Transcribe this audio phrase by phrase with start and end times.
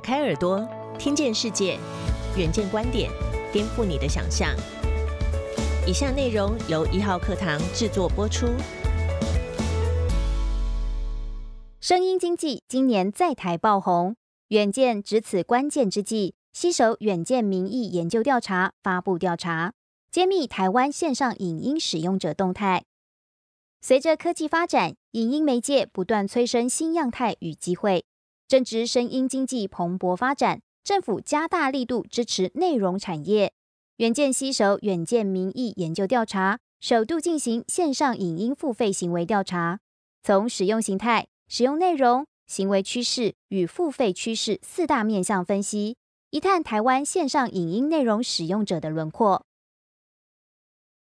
[0.00, 0.66] 开耳朵，
[0.98, 1.78] 听见世界，
[2.36, 3.10] 远见观点，
[3.52, 4.48] 颠覆你的想象。
[5.86, 8.46] 以下内容由一号课堂制作播出。
[11.80, 14.16] 声音经济今年在台爆红，
[14.48, 19.72] 远见值此关键之际，携手远见民意研究调查发布调查，
[20.10, 22.84] 揭秘台湾线上影音使用者动态。
[23.80, 28.04] 随着科技发展，影音媒介不断催生新样态与机会。
[28.50, 33.52] 正值声音经济蓬勃发展，政府加大力度支持内容产业。
[33.98, 39.78] 远见携手远见民意研究调查，首度进行线上影音付费行为调查，
[40.24, 45.96] 从使用形态、使用内容、行为趋势与付费趋势四大面向分析，
[46.30, 49.46] 一探台湾线上影音内容使用者的轮廓。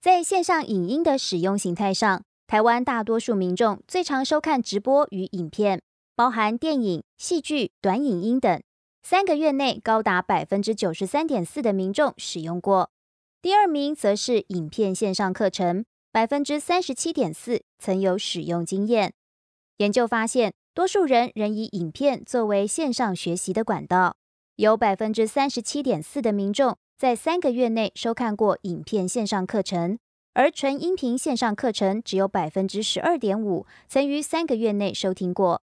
[0.00, 5.80] 在线上影音的使用形态上，台湾大多数民众最常收看直播与影片。
[6.18, 8.60] 包含电影、戏剧、短影音等，
[9.04, 12.90] 三个月内高达百分之九十三点四的民众使用过。
[13.40, 19.12] 第二名则是影片线上课程，百分之三十七点四曾有使用经验。
[19.76, 24.16] 研究发现，多数人仍以影片作为线上学习的管道，
[24.56, 29.96] 有百分之三十七点四的民众在三个月内收看过影片线上课程，
[30.34, 35.62] 而纯音频线上课程只有百分之十二点五曾于三个月内收听过。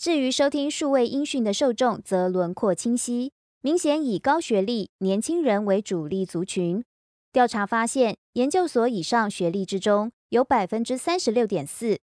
[0.00, 6.82] 至于收听数位音讯的受众，则轮廓清晰，明显以高学历年轻人为主力族群。
[7.30, 11.98] 调查发现，研究所以上学历之中，有百分之三十六点四；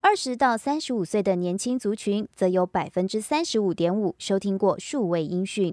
[0.00, 5.72] 二十到三十五岁的年轻族群，则有百分之三十五点五收听过数位音讯。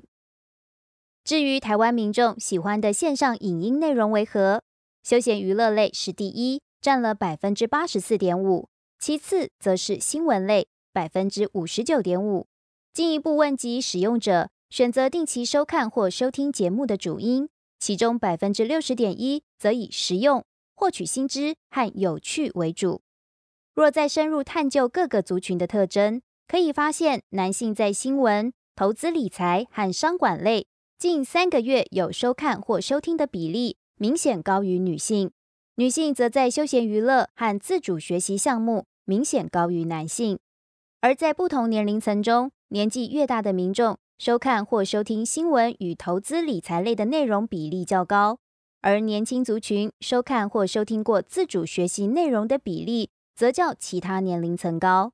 [1.23, 4.61] 至于台湾民众喜欢的线上影音内容为何？
[5.01, 10.67] 休闲娱乐类是第一，占了百分之八十四点五，其次则是新闻类。
[10.94, 12.47] 百分之五十九点五。
[12.94, 20.45] 进一步问及使用者选择定期收看或收听节目的主因，其中百分之六十点一则以实用、
[20.75, 23.01] 获取新知和有趣为主。
[23.73, 30.67] 若再深入探究各个族群的特征，可以发现男性在新闻、投资理财和商管类
[31.00, 35.31] 近三个月有收看或收听的比例明显高于女性，
[35.75, 40.38] 女性则在休闲娱乐和自主学习项目明显高于男性。
[41.03, 48.38] 而在不同年龄层中，年纪越大的民众收看或收听新闻与投资理财类的内容比例较高，
[48.80, 55.12] 而年轻族群收看或收听过自主学习内容的比例则较其他年龄层高。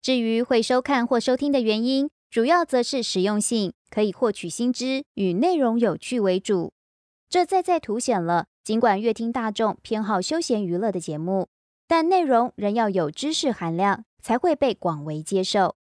[0.00, 6.72] 至于会收看或收听的原因，主要则是实用性，可以获取新知与内容有趣为主。
[7.28, 11.48] 这再再凸显了，尽管乐听大众偏好休闲娱乐的节目，
[11.88, 14.04] 但内容仍要有知识含量。
[14.26, 15.76] 才会被广为接受。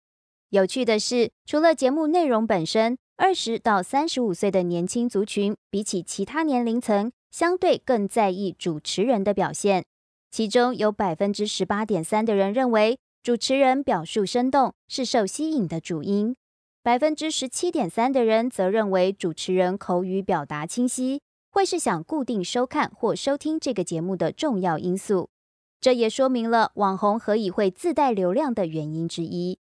[0.48, 9.84] 有趣的是，除了节目内容本身，二十到三十五岁的年轻族群比起其他年龄层，相对更在意主持人的表现。
[10.32, 16.34] 其中有百分之十八点三的人认为主持人表述生动是受吸引的主因，
[16.82, 21.22] 百分之十七点三的人则认为主持人口语表达清晰
[21.52, 25.28] 会是想固定收看或收听这个节目的重要因素。
[25.82, 29.58] 这也说明了网红何以会自带流量的原因之一。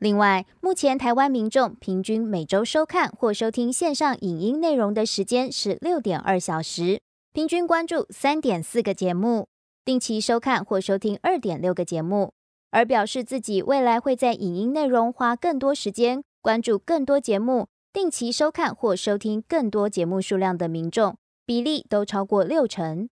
[0.00, 7.00] 另外，目前台湾民众平均每周收看或收听线上影音内容的时间是六点二小时，
[7.32, 9.46] 平均关注三点四个节目，
[9.84, 12.32] 定期收看或收听二点六个节目。
[12.72, 23.08] 而表示自己未来会在影音内容花更多时间，关注更多节目，定期收看或收听更多节目数量的民众比例都超过六成。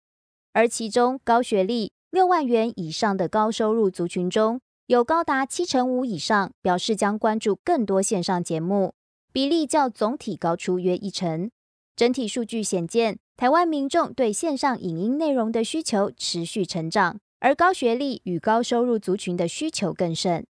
[0.55, 8.93] 而其中高学历六万元以上的高收入族群中，有高达七成五以上表示将关注更多线上节目，
[9.33, 11.51] 比例较总体高出约一成。
[11.97, 20.47] 整体数据显见，台湾民众对线上影音内容的需求持续成长，而高学历与高收入族群的需求更甚。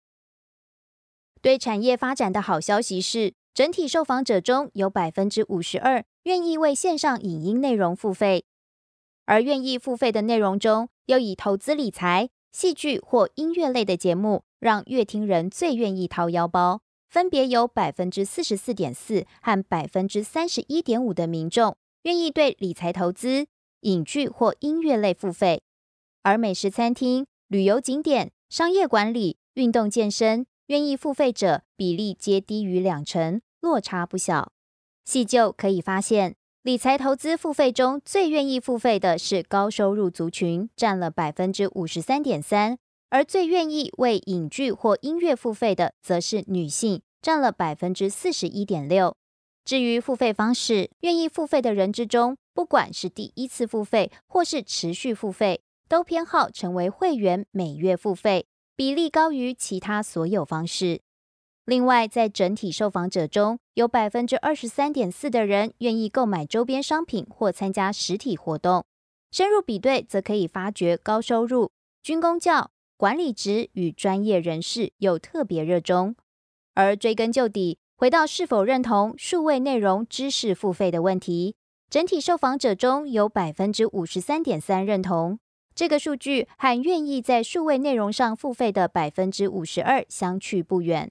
[1.41, 8.45] 对产业发展的好消息是，整体受访者中有百分之五十二愿意为线上影音内容付费。
[9.26, 16.82] 而愿意付费的内容中，又以投资理财、戏剧或音乐类的节目，让乐听人最愿意掏腰包。
[17.09, 23.47] 分别有百分之四十四点四和百分之三十一点五的民众愿意对理财投资、
[23.82, 25.62] 影剧或音乐类付费。
[26.23, 34.50] 而美食餐厅、旅游景点、商业管理、运动健身，愿意付费者比例皆低于两成，落差不小。
[35.05, 36.35] 细究可以发现。
[36.64, 42.78] 理财投资付费中最愿意付费的是高收入族群，占了百分之五十三点三，
[43.11, 49.14] 而最愿意为影剧或音乐付费的则是女性，占了百分之四十一点六。
[49.62, 61.02] 至于付费方式，愿意付费的人之中，不管是第一次付费或是持续付费，都偏好成为会员，每月付费比例高于其他所有方式。
[61.66, 68.84] 另外，在整体受访者中，有百分之二十三点四的人愿意购买周边商品或参加实体活动。
[69.31, 71.72] 深入比对，则可以发觉高收入、
[72.02, 76.14] 军工教、管理职与专业人士有特别热衷。
[76.75, 81.56] 而追根究底，回到是否认同数位内容知识付费的问题，
[81.88, 85.38] 整体受访者中有百分之五十三点三认同。
[85.75, 91.11] 这个数据和愿意在数位内容上付费的百分之五十二相去不远。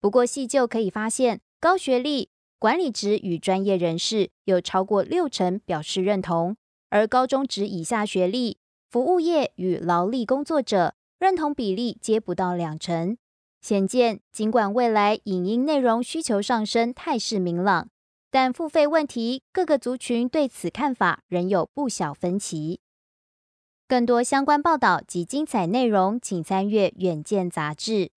[0.00, 6.56] 不过细究可以发现，高学历、管理职与专业人士有超过六成表示认同，
[6.88, 8.58] 而高中职以下学历、
[8.90, 13.18] 服务业与劳力工作者认同比例皆不到两成。
[13.60, 17.90] 显见，尽管未来影音内容需求上升态势明朗，
[18.30, 22.80] 但付费问题各个族群对此看法仍有不小分歧。
[23.86, 28.12] 更多相关报道及精彩内容，请参阅《远见》杂志。